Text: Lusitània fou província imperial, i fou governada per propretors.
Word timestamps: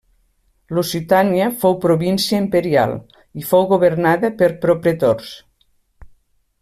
Lusitània 0.77 1.49
fou 1.63 1.75
província 1.83 2.39
imperial, 2.45 2.95
i 3.43 3.47
fou 3.51 3.69
governada 3.75 4.35
per 4.41 4.49
propretors. 4.65 5.31